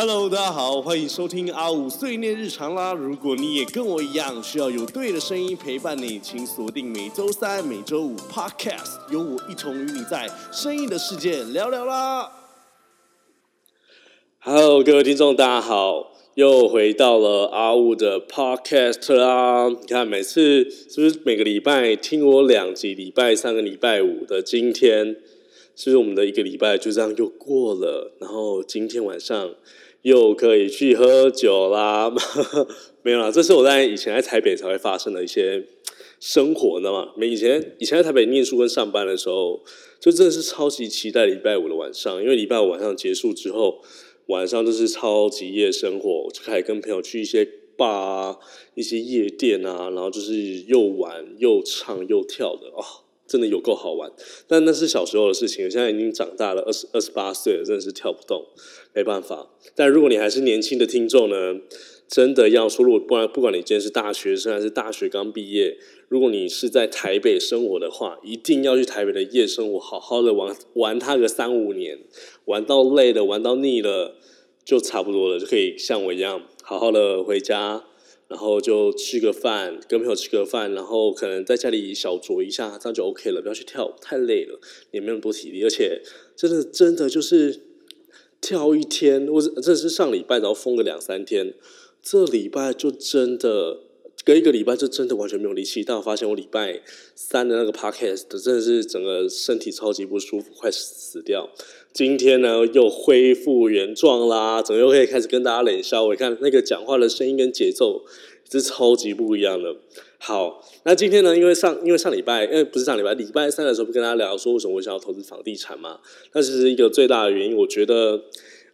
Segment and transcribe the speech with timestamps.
[0.00, 2.92] Hello，大家好，欢迎收听阿五碎念日常啦。
[2.92, 12.30] 如果你也跟我一样需要有对的声音陪伴你，请锁定每周三、每周五 Podcast，有我一同与你在声音的世界聊聊啦。
[14.38, 19.66] Hello，各位听众，大家好，又回到了阿五的 Podcast 啦。
[19.68, 22.94] 你看，每次是不是每个礼拜听我两集？
[22.94, 25.16] 礼拜三个礼拜五的今天，
[25.74, 28.12] 是不是我们的一个礼拜就这样又过了？
[28.20, 29.54] 然后今天晚上
[30.02, 32.12] 又可以去喝酒啦？
[33.02, 35.64] 没有啦，这是我在以前在台北才会发生的一些
[36.20, 37.12] 生活，的嘛？
[37.16, 39.62] 没以前以前在台北念书跟上班的时候，
[40.00, 43.82] 就真的是超级期待礼拜五的晚上，因为礼拜五晚上结束之后。
[44.28, 48.36] 晚上就是超级夜生活，就开始跟朋友去一些吧、
[48.74, 50.34] 一些夜店啊，然后就是
[50.66, 52.84] 又玩又唱又跳的哦，
[53.28, 54.10] 真的有够好玩。
[54.48, 58.46] 但那是小时候的事情，现在已经长大了，二十二十八岁了，真的是跳不动，
[58.94, 59.50] 没办法。
[59.76, 61.60] 但如果你还是年轻的听众呢？
[62.10, 65.76] 真的要说，如果不然，不管你今天是大学生还是大学刚毕业，
[66.08, 71.98] 如果你是在台北生活的话，一定要去台北的夜生活，好好的玩玩它个三五年，
[72.46, 74.16] 玩到累了，玩到腻了，
[74.64, 77.84] 就差不多了，就可以像我一样，好好的回家，
[78.28, 84.60] 然后就吃个饭，跟朋友吃个饭，然后可能在家里小酌一下，这样就 OK 了，不要去跳，太累了，
[84.90, 86.02] 也没有那么多体力，而且
[86.36, 87.62] 真的真的就是
[88.40, 91.54] 跳一天，我这是上礼拜，然后疯个两三天。
[92.00, 93.80] 这礼拜就真的
[94.28, 96.82] 隔一个礼拜就真的完全没有力气，但我发现我礼拜
[97.14, 101.48] 三的那个 podcast 真的是整个身体超级不舒服，快死掉。
[101.94, 106.04] 今天呢又恢复原状啦，整个又可以开始跟大家冷笑。
[106.04, 108.04] 我看那个讲话的声音跟节奏
[108.50, 109.74] 是超级不一样的。
[110.18, 116.00] 好，那今天呢，因为上 因为上礼拜，因为不是上礼拜，礼拜三的时候不跟大家聊说为什么我想要投资房地产嘛？
[116.34, 118.24] 那其实一个最大的原因，我觉得。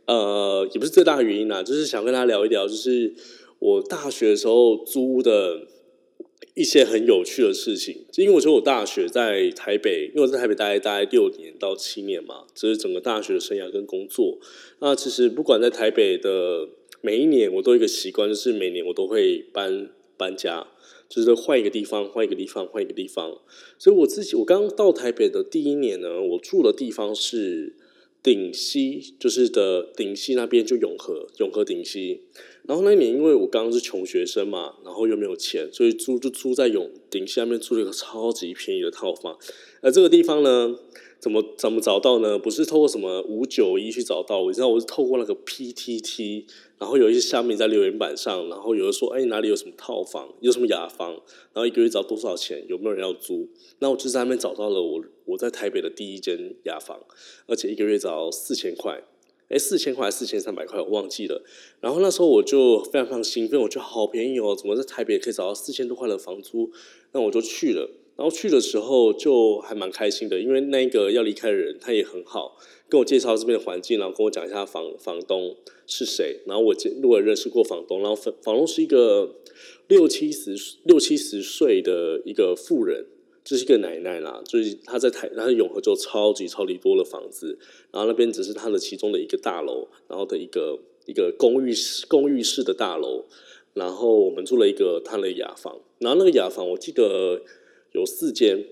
[0.07, 3.11] 呃，也不是最大的原因啦，就是想跟大家聊一聊，就是
[3.59, 5.67] 我大学的时候租的
[6.55, 8.05] 一些很有趣的事情。
[8.13, 14.39] 就因为我觉得我大学在台北，因为我在台北待大概六年到七年嘛，这是整个大学的生涯跟工作。
[14.81, 16.69] 那其实不管在台北的
[17.01, 20.67] 每一年，我都有一个习惯，就是每年我都会搬搬家，
[21.09, 23.41] 就是换一个地方，换一个地方，换一个地方。
[23.79, 27.75] 所以我自己，我刚到台北的第一年呢，我住的地方是。
[28.25, 32.23] 顶溪就是的顶溪那边就永和永和顶溪，
[32.67, 39.39] 然后那一年因为我刚刚是穷学生嘛，然后又没有钱，所以租就租在永顶下面租了一个超级便宜的套房。
[39.83, 40.75] 而这个地方呢，
[41.19, 42.39] 怎么怎么找到呢？
[42.39, 46.45] 不是透过什么五九一去找到，我知道我是透过那个 PTT。
[46.77, 51.13] 然后有一些下面在留言板上，然后有人说：“哎，哪里有什么套房，有什么雅房？
[51.13, 52.63] 然后一个月找多少钱？
[52.69, 53.49] 有没有人要租？”
[53.81, 57.01] 那我就在那边找到了我我在台北的第一间雅房，
[57.47, 59.03] 而且一个月找四千块，
[59.49, 61.43] 哎，四千块还是四千三百块，我忘记了。
[61.81, 66.71] 然后那时候我就非常非常兴奋，我觉得好便宜哦，怎么在台北可以找到四千多块的房租？
[67.13, 67.89] 那我就去了。
[68.17, 72.57] 然后去的时候就还蛮开心的，因为那个要离开的人他也很好。
[72.89, 76.43] 跟我介绍这边的环境，然后跟我讲一下房房东是谁。
[76.47, 79.35] 然后我如果认识过房东，然后房房东是一个
[79.89, 80.55] 六七十
[80.85, 83.07] 六七十岁的一个妇人，
[83.43, 84.41] 就是一个奶奶啦。
[84.47, 87.59] 就是她在台，她在永和就超级超级多的房子，
[87.91, 93.25] 然后那边只是她的其中的一个大楼，然后的一个一个公寓式公寓式的大楼。
[93.73, 97.43] 然后我们住了一个他的雅房，然后那个雅房我记得
[97.95, 98.67] 有四间。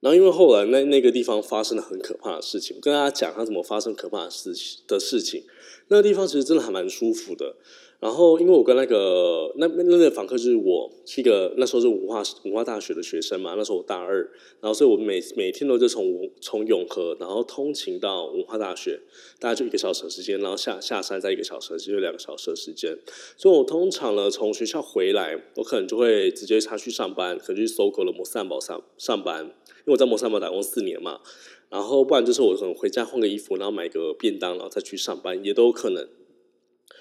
[0.00, 5.44] 然后，因为后来那那个地方发生了很可怕的事情，我跟大家讲他怎么发生可怕的事情的事情。
[5.88, 7.56] 那个地方其实真的还蛮舒服的。
[8.00, 14.22] 然后，因为我跟那个那那个访客就是我是一个那时候是文化文化大学的学生嘛，那时候我大二，
[14.58, 18.98] 然后所以我每每天都就从从永和，然后通勤到文化大学，
[19.38, 22.96] 大概就一个小时的时间，然后下下山再一个小时，就两个小时的时间。
[23.36, 31.20] 所以我通常呢从学校回来，我可能就会直接他去上班，可能去搜狗的摩斯汉堡上上班，因为我在摩斯汉堡打工四年嘛。
[31.68, 36.08] 然后不然就是我可能回家换个衣服，然后买个便当，然后再去上班，也都有可能。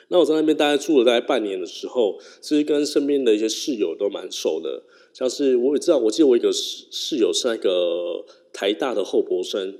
[0.10, 4.84] 那我在那边大概住了大概半年的时候，其实跟身边的一些室友都蛮熟的。
[5.14, 9.80] 像是我也知道，我记得我一个室室友是那个台大的后博生，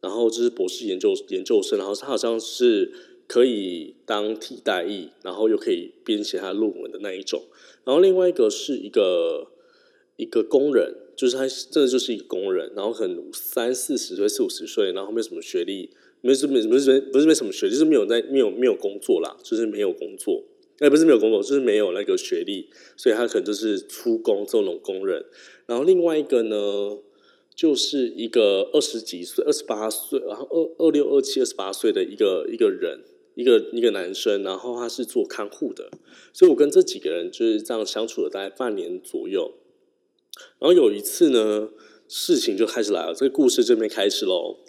[0.00, 2.92] 然后就是博士研究研究生，然后他好像是
[3.26, 7.42] 可以当替代役，然后又可以编写他论文的那一种。
[7.84, 9.48] 然后另外一个是一个
[10.16, 15.90] 一个工人，就是他真的就是一个工人，然后可能三四十岁、四五十岁，然后没有什么学历。
[16.26, 20.42] 没是没不是没不是没什么学，就是没有在没有没有工作啦，就是没有工作，
[20.78, 25.26] 哎，不是没有工作，就是没有那个学历，所以他可能就是出工这种工人。
[25.66, 26.56] 然后另外一个呢，
[27.54, 33.00] 就是一个二十几岁、二十八岁，然后二二六二七、二十八岁的一个一个人，
[33.34, 35.90] 一个一个男生，然后他是做看护的，
[36.32, 39.52] 所以我跟这几个人就是这样相处了大概半年左右。
[40.58, 41.68] 然后有一次呢，
[42.08, 44.60] 事情就开始来了，这个故事这边开始喽。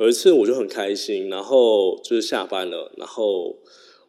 [0.00, 3.58] 有一次我就很开心，然后就是下班了，然后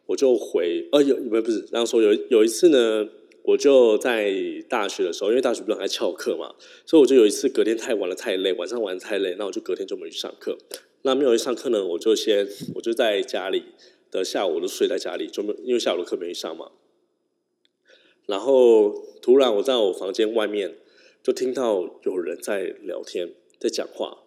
[0.06, 3.06] 我就回，呃，有不不是这样说，有有一次呢，
[3.42, 4.32] 我就在
[4.70, 6.54] 大学的时候，因为大学不是还翘课嘛，
[6.86, 10.56] 所以我就有一次隔天太晚了，太累，晚上玩太累，那我就隔天就没去上课。
[11.02, 13.62] 那没有去上课呢，我就先我就在家里
[14.10, 16.70] 的下午我都睡在家里，就没因为下午的课没去上嘛。
[18.24, 20.78] 然后突然我在我房间外面
[21.22, 24.21] 就听到有人在聊天，在讲话。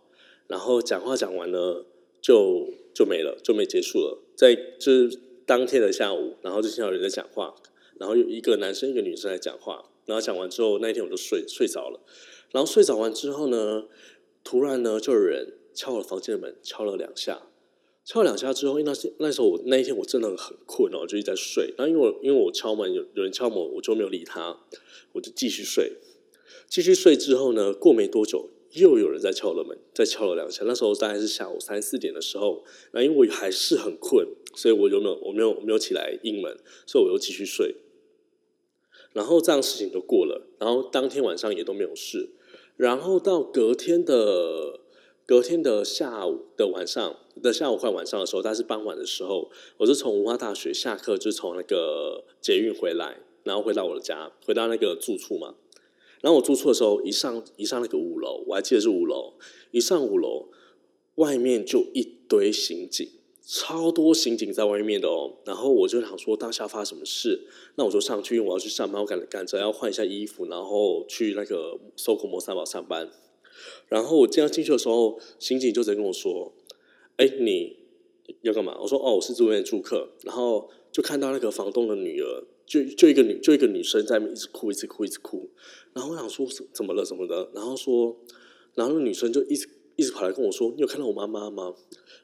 [0.48, 1.86] 然后讲话讲完了，
[2.22, 4.20] 就就没了，就没结束了。
[4.36, 7.56] 在就是当天的下午，然后就听到有人在讲话，
[8.00, 12.00] 然后有一个男生一个女生在讲话，然后讲完之后，那一天我就睡睡着了。
[12.52, 13.86] 然后睡着完之后呢，
[14.44, 17.48] 突然呢就有人敲我房间的门，敲了两下，
[18.04, 21.74] 敲两下之后，因为那那时候我那一天我真的很困，然后就一直在睡。
[21.78, 24.58] 然后因为我因为我敲门有有人敲门，我就没有理他，
[25.14, 25.94] 我就继续睡。
[26.68, 28.50] 继续睡之后呢，过没多久。
[28.76, 30.64] 又有人在敲了门，再敲了两下。
[30.66, 37.76] 那时候大概是下午三四点的时候，那因为我还是很困，所以我就没有我没有没有起来应门，所以我又继续睡。
[39.14, 42.32] 然后这样事情就过了，然后当天晚上也都没有事。
[42.76, 44.82] 然后到隔天的
[45.26, 55.56] 隔天的下午的晚上的下午快晚上的时候，大概是傍晚的时候，我是从文化大学下课，就从那个捷运回来，然后回到我的家，回到那个住处嘛。
[56.26, 59.36] 然后我住处的时候，一上一上那个五楼，我还记得是五楼。
[59.70, 60.48] 一上五楼，
[61.18, 63.08] 外面就一堆刑警，
[63.44, 65.38] 超多刑警在外面的哦。
[65.46, 67.48] 然后我就想说，当下发什么事？
[67.76, 73.12] 那我就上去，因为我要去上班，我赶赶着要换一下衣服，然后去那个搜狗摩三宝上班。
[73.88, 76.52] 然后我这样进去的时候，刑警就直接跟我说
[77.18, 77.78] ：“哎，你
[78.42, 82.44] 要干嘛？”我说：“哦，我是这边住客。”然后就看到那个房东的女儿。
[82.66, 85.50] 就就一个女，就一个女生在那一直哭，一直哭，一直哭。
[85.94, 87.50] 然后我想说怎么了，怎么的？
[87.54, 88.18] 然后说，
[88.74, 91.74] 然后那女生就一直一直跑来跟我说：“你有看到我妈妈吗？”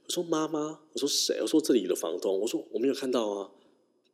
[0.06, 3.52] 我说：“妈妈。”我说：“谁？”我说：“这里的房东。”我说：“我没有看到啊。”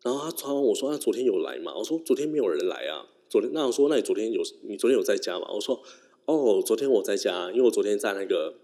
[0.03, 5.81] 然后他传我说：“那昨天有来吗？”我说：“昨天没有人来啊。”昨天那我说：“那你昨天有你昨天有在家吗？”我说
[6.25, 8.57] ：“哦，昨天我在家，因为我昨天在那个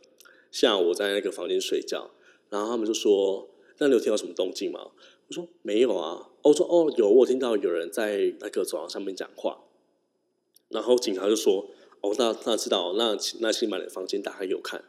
[0.51, 2.11] 下午在那个房间睡觉。”
[2.51, 3.49] 然后他们就说
[3.79, 4.91] ：“那你有听到什么动静吗？”
[5.27, 9.63] 我说：“没有啊。”我说哦，有我听到有人在那个走廊上面讲话，
[10.69, 11.67] 然后警察就说
[12.01, 14.83] 哦，那那知道，那那新买的房间打开有看。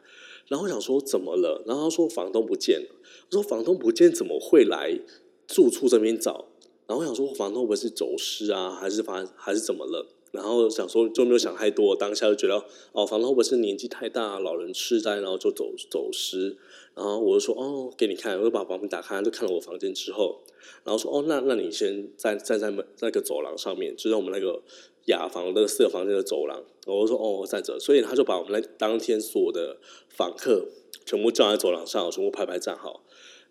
[0.47, 1.63] 然后我想说怎么了？
[1.65, 2.87] 然后他说房东不见了。
[3.31, 4.99] 我说房东不见怎么会来
[5.47, 6.45] 住处这边找？
[6.87, 10.14] 然后我想说房东不会是走失啊，还是发还是怎么了？
[10.35, 16.57] 然后想说就没有想太多，当下就觉得哦，房东会不是年纪太大，老人痴呆，然后就走走失？
[16.93, 20.41] 然后我就说哦，给你看，我就把房门打开，就看了我房间之后，
[20.83, 24.61] 然后说哦，那那你先站站在门那个走廊上面，就是我们那个
[25.05, 26.63] 雅房那个四个房间的走廊。
[26.85, 29.77] 我说哦，在这，所以他就把我们那当天所有的
[30.09, 30.67] 访客
[31.05, 33.01] 全部叫在走廊上，全部排排站好。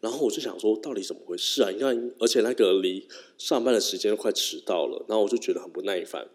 [0.01, 1.71] 然后我就想说，到底怎么回事啊？
[1.71, 3.09] 你看，而且那个离
[3.39, 6.29] 上班的时间快迟到了，然后我就觉得很不耐烦。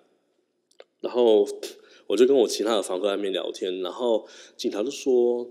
[1.01, 1.47] 然后
[2.07, 5.49] 我就跟我其他的房客在那边聊天，然后警察就说。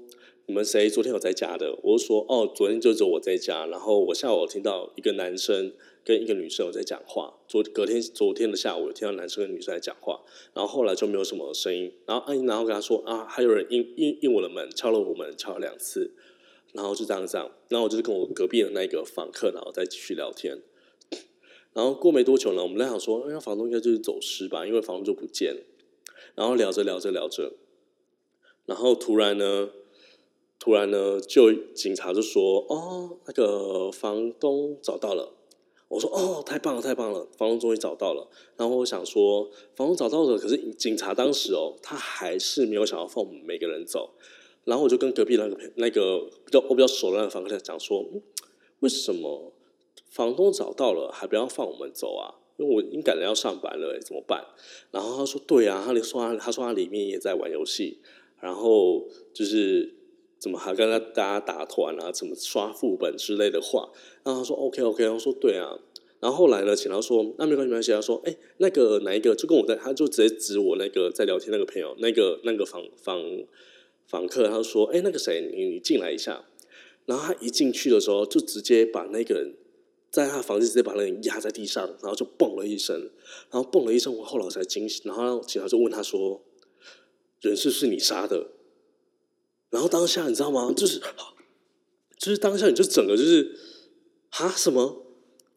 [0.50, 1.78] 你们谁昨天有在家的？
[1.82, 3.66] 我就说哦，昨天就只有我在家。
[3.66, 7.34] 然后我下午听到一个男生跟一个女生有在讲话。
[7.46, 10.22] 昨隔天昨天的下午，有听到男生跟女生在讲话。
[10.54, 11.92] 然后后来就没有什么声音。
[12.06, 16.14] 然后阿姨然后跟他说啊，还有人应应应我的门，敲了我门，敲了两次。
[16.72, 17.50] 然后就这样这样。
[17.68, 20.62] 然后我就是跟我隔壁的那个访客，然后再继续聊天。
[21.72, 25.60] 然后过没多久呢，我们在想说，哎，房东应该就是走失吧，因为房东就不见了。
[26.34, 27.54] 然后聊着聊着聊着，
[28.66, 29.70] 然后突然呢。
[30.60, 35.32] 突然呢，就警察就说：“哦，那个房东找到了。”
[35.86, 44.10] 我说：“哦，太棒了，太棒了，房东终于找到了。”然后我想说，房东找到了，可是警察当时哦，他还是没有想要放我们每个人走。
[44.64, 48.04] 然后我就跟隔壁那个那个比较我比较熟的那个房客讲说
[48.80, 49.52] ：“为什么
[50.10, 52.34] 房东找到了还不要放我们走啊？
[52.56, 54.44] 因为我已经赶着要上班了，怎么办？”
[54.90, 57.98] 然后他说：“对啊，他说他他说他里面也在玩游戏，
[58.40, 59.94] 然后就是。”
[60.40, 62.12] 怎么还跟他大家打团啊？
[62.12, 63.90] 怎么刷副本之类的话？
[64.22, 65.76] 然后他说 OK OK，他说对啊。
[66.20, 67.90] 然后后来呢，请他说那没关系没关系。
[67.90, 73.20] 他说哎，那个哪一个就跟我在，他就直接指我那个在聊天那个朋友，那个那个房房
[74.06, 76.44] 房客，他说哎，那个谁，你你进来一下。
[77.06, 79.56] 然后他一进去的时候，就直接把那个人
[80.10, 83.10] 在他房间直接把那人压在地上，然后就嘣了一声，
[83.50, 85.02] 然后嘣了一声，我后来才惊醒。
[85.04, 86.42] 然后警察就问他说，
[87.40, 88.52] 人是不是你杀的？
[89.70, 90.72] 然后当下你知道吗？
[90.74, 90.98] 就是，
[92.16, 93.54] 就是当下你就整个就是，
[94.30, 95.04] 啊，什么？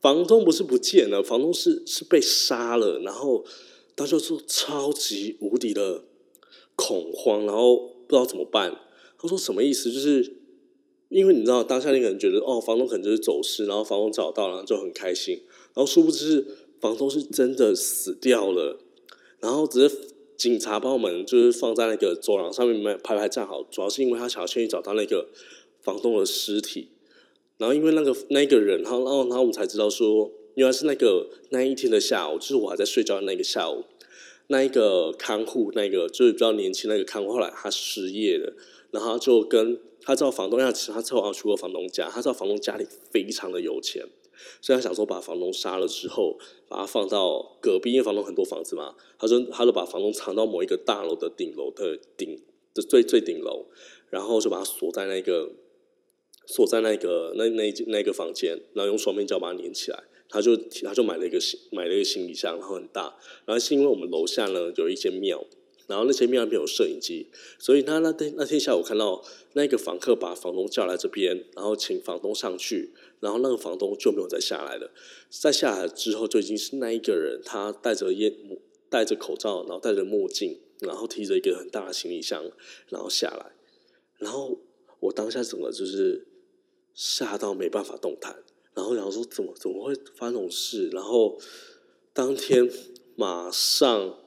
[0.01, 2.99] 房东不是不见了，房东是是被杀了。
[2.99, 3.45] 然后
[3.95, 6.03] 他就说超级无敌的
[6.75, 8.81] 恐慌，然后不知道怎么办。
[9.17, 9.91] 他说什么意思？
[9.91, 10.40] 就是
[11.11, 15.41] 因为你知道当下那个人觉得哦，房东可能就是走失，然后房东找到了就很开心。
[15.73, 16.47] 然后殊不知
[16.79, 18.79] 房东是真的死掉了。
[19.41, 19.95] 然后只是
[20.37, 25.27] 警察把我们就是放在那个走廊上面排排站好，主要是因为他想要先去找到那个
[25.81, 26.87] 房东的尸体。
[27.57, 33.83] 然后因为那个那个人，然后然后然后我们才知道说，原来是那个那一天的下午，就是我还在睡觉的那个下午，
[34.47, 38.53] 那一个看护，那个就是比较年轻那个看护，后来他失业了，
[38.89, 44.05] 然后就跟他知道房东，因为其实他正好去过房东家，他知道房东家里非常的有钱，
[44.61, 52.41] 所以他想说把房东杀了之后，把他放到隔壁，因为房东很多房子嘛，他说他就把房东藏到某一个大楼的顶楼的顶
[52.73, 53.67] 的最最顶楼，
[54.09, 55.51] 然后就把他锁在那个。
[56.47, 60.03] 锁在那个那那那个房间，然后用双面胶把它粘起来。
[60.27, 63.15] 他就他就买了一个行买了一个行李箱，然后很大。
[63.45, 65.45] 然后是因为我们楼下呢有一间庙，
[65.91, 67.27] 然后那些庙那边有摄影机，
[67.59, 74.89] 所以他那天那天下午看到那个房客把房东叫来这边，然后请房东上去，然后那个房东就没有再下来了。
[75.29, 78.33] 再下来之后就已经是那一个人，他戴着烟
[78.89, 82.49] 戴着口罩，然后戴着墨镜，然后提着一个很大的行李箱，
[82.87, 83.51] 然后下来。
[84.17, 84.57] 然后
[85.01, 86.27] 我当下整个就是。
[86.93, 88.43] 吓到没办法动弹，
[88.73, 90.89] 然后然后说怎么怎么会发生这种事？
[90.89, 91.39] 然后
[92.13, 92.69] 当天
[93.15, 94.17] 马上，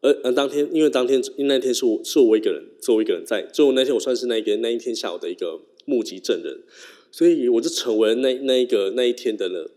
[0.00, 6.62] 呃呃，当天因为当天因为那天是我是我一个人，是我一个人在，就那天我算是那个那一天下午的一个目击证人，
[7.10, 9.70] 所以我就成为那那一个那一天的了。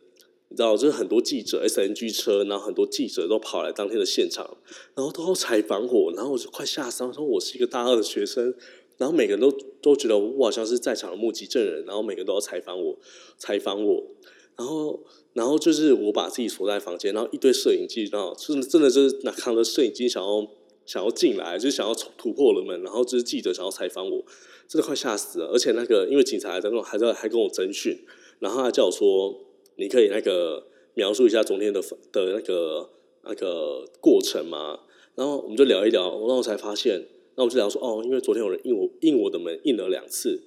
[0.49, 4.57] 你知道，就是很多记者 SNG 车，然后很多记者都跑来当天的现场，
[4.93, 8.53] 然后都要采访我，然后我就快吓死了，说我是一个大二的学生。
[8.99, 9.51] 然后每个人都
[9.81, 12.99] 都觉得我好像是在场的目击证人，然后每个人都要采访我，
[13.39, 14.03] 采访我，
[14.57, 20.47] 然后然后就是我把自己锁在房间，然后一堆摄影机，然后真的真的就是拿扛着摄影机想要
[20.85, 24.23] 想要进来，就想要突破了门，然后就是记者想要采访我，
[24.67, 25.47] 真的快吓死了。
[25.47, 27.97] 而且那个因为警察在跟还在还跟我侦讯，
[28.39, 29.35] 然后他叫我说
[29.77, 31.81] 你可以那个描述一下昨天的
[32.11, 32.89] 的那个
[33.23, 34.79] 那个过程嘛？
[35.15, 37.07] 然后我们就聊一聊，然后才发现。
[37.35, 40.39] 那我就聊说哦，因为昨天有人应我应我的门应了两次，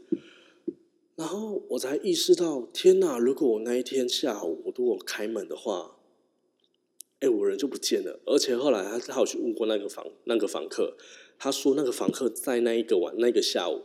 [1.16, 3.18] 然后我才意识到，天哪！
[3.18, 5.96] 如果我那一天下午我如果开门的话，
[7.20, 8.20] 哎，我人就不见了。
[8.26, 10.94] 而且后来他他有去问过那个房那个房客，
[11.38, 13.84] 他说那个房客在那一个晚那个下午，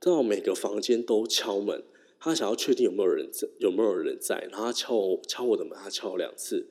[0.00, 1.84] 到每个房间都敲门，
[2.18, 6.66] 他想要确定有没有人在有没有人在，然后他敲敲我的门，他敲了两次。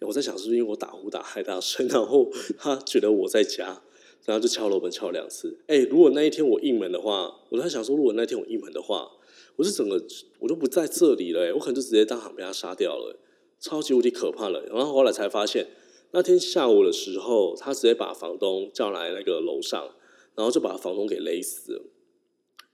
[0.00, 3.82] 我在想是不是因为我打呼打太大声，然后他觉得我在家。
[4.26, 9.10] 然后就敲楼门敲了两次，哎，如果那一天我应门的话，我在想说，如果那天我应门的话，
[9.56, 10.02] 我是整个
[10.38, 13.18] 我都不在这里了，我可能就直接当场被他杀掉了，
[13.60, 14.64] 超级无敌可怕了。
[14.66, 15.68] 然后后来才发现，
[16.12, 19.94] 那天下午的时候，他直接把房东叫来那个楼上，
[20.34, 21.82] 然后就把房东给勒死了。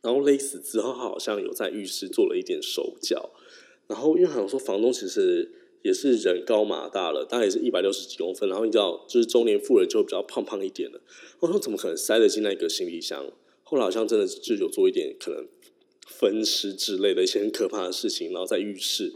[0.02, 3.30] 然后勒死之后，他好像有在浴室做了一点手脚。
[3.86, 5.56] 然后因为好像说房东其实。
[5.82, 8.46] 也是人高马大了，大概也是一百六十几公分。
[8.50, 11.00] 然后你知道，就是中年妇人就比较胖胖一点的。
[11.38, 13.24] 我说怎么可能塞得进那个行李箱？
[13.62, 15.48] 后来好像真的就有做一点可能
[16.18, 19.12] 分尸之类的一些很可怕的事情，然后在浴室。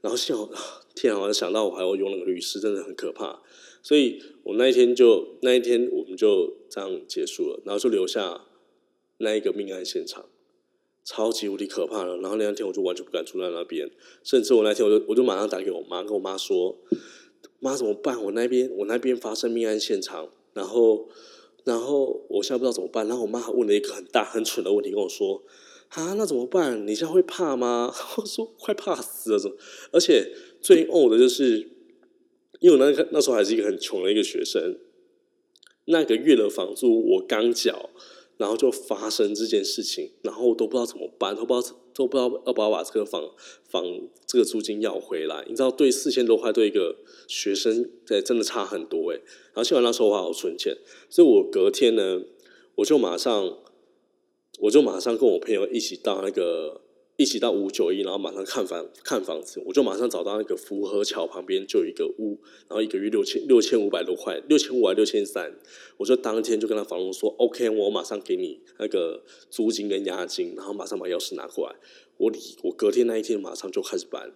[0.00, 0.48] 然后幸好
[0.94, 3.42] 天啊，我想到我还要用那个律师，真的很可怕。
[3.82, 8.44] 所以我那一天就那一天我们就这样结束了，然后就留下
[9.18, 10.26] 那一个命案现场。
[11.04, 13.90] 超级无敌可怕了，然后那两天我就完全不敢住在那边，
[14.22, 16.76] 甚至我那天我就我就马上打给我妈，跟我妈说
[17.60, 18.22] ：“妈怎么办？
[18.24, 21.08] 我那边我那边发生命案现场，然后
[21.64, 25.42] 然后我现在不知道怎么办。”然后我妈问了一个很大很蠢的问题跟我说
[25.90, 26.86] ：“啊，那怎么办？
[26.86, 29.56] 你现在会怕吗？” 我说：“快怕死了！”怎么
[29.92, 31.70] 而且最呕的就是，
[32.60, 34.78] 因为我那个那时候还是一个很穷的一个学生，
[35.86, 37.90] 那个月的房租我刚缴。
[38.38, 43.28] 然后就发生这件事情，然后我都不知道怎么办，都不知道都不知道要不要把这个房
[43.68, 43.82] 房
[44.28, 45.44] 这个租金要回来。
[45.48, 49.16] 你知道，对四千多块对一个学生，对真的差很多哎。
[49.16, 50.76] 然后幸好那时候我好存钱，
[51.10, 52.22] 所以我隔天呢，
[52.76, 53.58] 我就马上，
[54.60, 56.82] 我就马上跟我朋友一起到那个。
[57.20, 62.38] 一起到五九一，然后马上看房看房子，我就马上找到那个福和桥旁边就有一个屋，
[62.68, 65.52] 然后一个月六千六千五百多块，六千五还六千三，
[65.96, 71.74] 我就当天就跟他房东说，OK，我马上给你那个租金跟押金，然后马上把钥匙拿过来，
[72.18, 74.32] 我我隔天那一天马上就开始搬，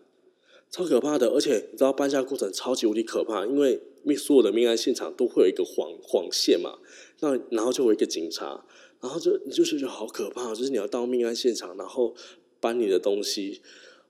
[0.69, 3.81] 超可怕的，而且你知道搬家过程超级无敌可怕，因为
[4.17, 6.81] 所有的命案现场都会有一个黄黄线嘛，
[7.21, 8.67] 那然后就有一个警察，
[9.03, 12.15] 然后就你就是觉得好可怕，就是你要到命案现场，然后。
[12.63, 13.61] 搬你的东西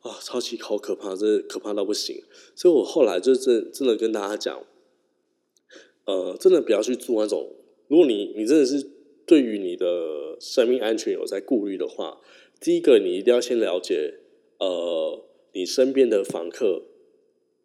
[0.01, 2.23] 啊，超级好可怕，这可怕到不行。
[2.55, 4.67] 所以我后来就真真的跟大家讲，
[6.05, 7.51] 呃，真的不要去做那种，
[7.89, 8.87] 如果你你真的是
[9.25, 12.21] 对于你的生命安全有在顾虑的话，
[12.61, 14.19] 第一个你一定要先了解，
[14.59, 16.83] 呃，你身边的房客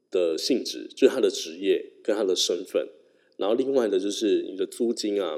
[0.09, 2.87] 的性质，就是他的职业跟他的身份，
[3.35, 5.37] 然后另外的就是你的租金啊，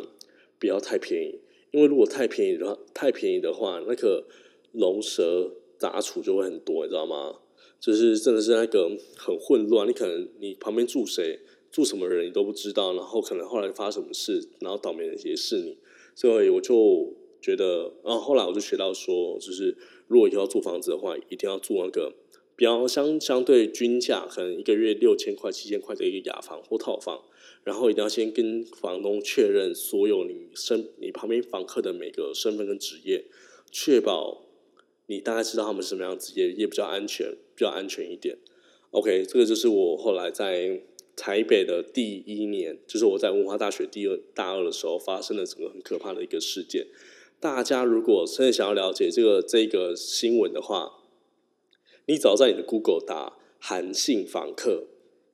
[0.60, 1.40] 不要太便宜，
[1.72, 4.26] 因为如果太便宜的话，太便宜的话，那个
[4.72, 5.56] 龙蛇。
[5.80, 7.40] 杂处就会很多，你知道吗？
[7.80, 11.40] 就是真的是那个很混乱，你可能你旁边住谁，
[11.72, 15.78] 住什么人你都不知道，然后可能后来发什么事，然后倒霉的也是你，
[16.14, 22.12] 所以我就觉得，然后后来我就学到说，就是如果以后要租房子的话，一定要住那个
[22.58, 27.24] 比较相相对均价，可能一个月六千块、七千块的一个雅房或套房，
[27.64, 33.26] 然后一定要先跟房东确认所有你身你旁边房客的每个身份跟职业，
[33.72, 34.46] 确保。
[35.12, 38.38] 你大概知道他们是什么样子，也也比较安全，比较安全一点。
[38.92, 40.84] OK，这个就是我后来在
[41.16, 46.86] 台北的第一年，就是我在文化大学第二大二的时候发生的整个很可怕的一个事件。
[47.40, 50.92] 大家如果真的想要了解这个这个新闻的话，
[52.06, 54.90] 你只要在你的 Google 打“韩信访客”，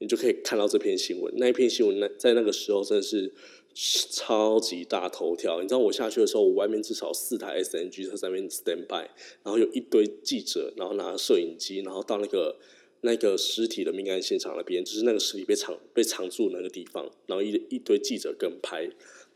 [0.05, 1.33] 你就可以看到这篇新闻。
[1.37, 3.33] 那一篇新闻，那在那个时候真的是。
[3.77, 9.05] 超级大头条，你知道我下去的时候，我外面至少四台 SNG 在上面 stand by，
[9.43, 12.55] 然后有一堆记者，然后拿摄影机，然后到那个
[13.01, 18.83] 那个尸体的命案现场那边，就是那个尸体被藏被藏住那个地方，然后一一堆记者跟拍，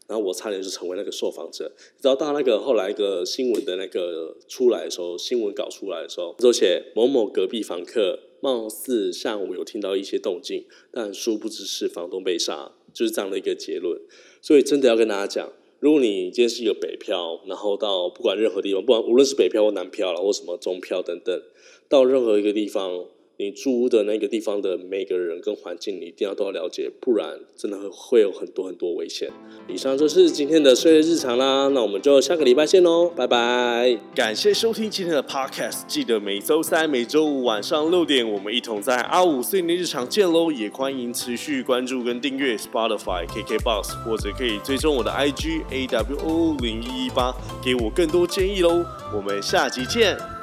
[0.07, 1.69] 然后我差点就成为那个受访者。
[1.97, 13.99] 你知道到那个后来一个新闻的那个出来的时候，新闻稿出来的时候，就写某某隔壁房客貌似下午有听到一些动静，但殊不知是房东被杀，就是这样的一个结论。
[14.41, 21.41] 所以真的要跟大家讲，如果你今天是一个北漂，然后到不管任何地方，不管无论是北漂或南漂了，或什么中漂等等，
[21.87, 23.05] 到任何一个地方。
[23.41, 29.31] 你住屋的那个地方的每个人跟环境，你一定要都要了解，不然真的会有很多很多危险。
[29.65, 33.97] 以上就是今天的岁月日常啦，那我们就下个礼拜见喽，拜拜！
[34.13, 40.51] 感谢收听今天的 Podcast，记得每周三、每周五晚上六点，我们一同在阿五岁年日常见喽。
[40.51, 48.83] 也欢迎持续关注跟订阅 Spotify、KKBox，或者可以追踪我的 IG AWO 零一一八，给我更多建议喽。
[49.15, 50.38] 我们下集见。